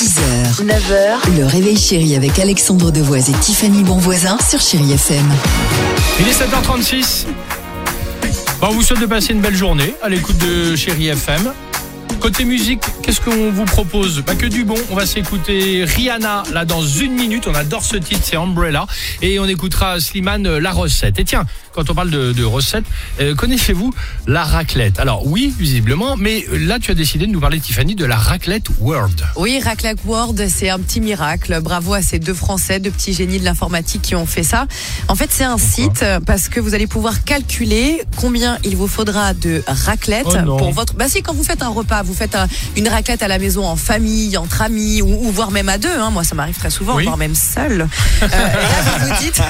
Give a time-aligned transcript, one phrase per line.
[0.00, 5.26] 6h, 9h, le réveil chéri avec Alexandre Devoise et Tiffany Bonvoisin sur Chérie FM.
[6.18, 7.26] Il est 7h36.
[8.62, 11.52] Bon, on vous souhaite de passer une belle journée à l'écoute de Chéri FM.
[12.20, 14.22] Côté musique, qu'est-ce qu'on vous propose?
[14.22, 14.74] Pas que du bon.
[14.90, 17.46] On va s'écouter Rihanna là dans une minute.
[17.48, 18.86] On adore ce titre, c'est Umbrella.
[19.22, 21.18] Et on écoutera Slimane la recette.
[21.18, 22.84] Et tiens, quand on parle de, de recette,
[23.20, 23.94] euh, connaissez-vous
[24.26, 25.00] la raclette?
[25.00, 28.16] Alors oui, visiblement, mais euh, là tu as décidé de nous parler, Tiffany, de la
[28.16, 29.22] raclette World.
[29.36, 31.58] Oui, Raclac World, c'est un petit miracle.
[31.62, 34.66] Bravo à ces deux Français, deux petits génies de l'informatique qui ont fait ça.
[35.08, 38.88] En fait, c'est un site euh, parce que vous allez pouvoir calculer combien il vous
[38.88, 40.94] faudra de raclette Oh pour votre.
[40.94, 43.64] Bah si, quand vous faites un repas, vous faites un- une raclette à la maison
[43.66, 45.88] en famille, entre amis ou, ou voire même à deux.
[45.98, 46.10] hein.
[46.10, 47.04] Moi, ça m'arrive très souvent, Oui.
[47.04, 47.82] voire même seul.
[48.22, 49.40] Euh, et là, vous vous dites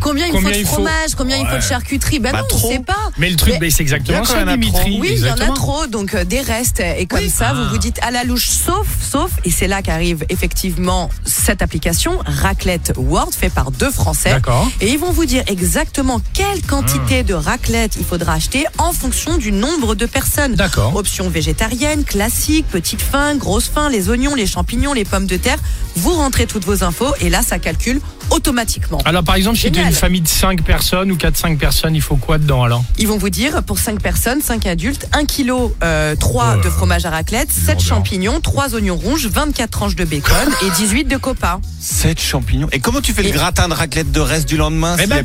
[0.00, 2.18] combien il faut de faut fromage, combien il faut de charcuterie?
[2.18, 3.07] Ben Pas non, on sait pas.
[3.18, 4.98] Mais le truc, Mais- c'est exactement ça, quand il y en a Dimitri.
[5.00, 6.80] Oui, il y en a trop, donc euh, des restes.
[6.80, 7.68] Et comme ça, vous Ah.
[7.72, 12.92] vous dites à la louche, sauf, sauf, et c'est là qu'arrive effectivement cette application, Raclette
[12.96, 14.30] World, fait par deux Français.
[14.30, 14.68] D'accord.
[14.80, 19.36] Et ils vont vous dire exactement quelle quantité de raclette il faudra acheter en fonction
[19.38, 20.54] du nombre de personnes.
[20.54, 20.94] D'accord.
[20.94, 25.58] Option végétarienne, classique, petite faim, grosse faim, les oignons, les champignons, les pommes de terre.
[25.96, 28.98] Vous rentrez toutes vos infos et là, ça calcule automatiquement.
[29.04, 32.02] Alors par exemple, si tu as une famille de 5 personnes ou 4-5 personnes, il
[32.02, 32.84] faut quoi dedans alors?
[32.98, 36.64] Ils vont vous dire pour 5 personnes, 5 adultes, 1 kg 3 Oh là de
[36.64, 36.70] là.
[36.70, 37.80] fromage à raclette, 7 Lourdeur.
[37.86, 41.60] champignons, 3 oignons rouges, 24 tranches de bacon et 18 de copa.
[41.80, 42.68] 7 champignons.
[42.72, 45.12] Et comment tu fais Et- le gratin de raclette de reste du lendemain Eh s'il
[45.12, 45.22] y ben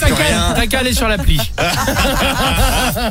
[0.55, 1.39] t'as qu'à aller sur l'appli.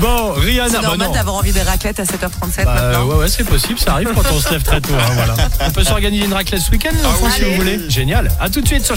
[0.00, 3.04] bon, Rihanna, C'est bah normal d'avoir envie de raclette à 7h37 Bah, maintenant.
[3.06, 4.94] ouais, ouais, c'est possible, ça arrive quand on se lève très tôt.
[4.94, 5.34] hein, voilà.
[5.66, 7.80] On peut s'organiser une raclette ce week-end, les enfants, si vous voulez?
[7.88, 8.30] Génial.
[8.40, 8.96] À tout de suite sur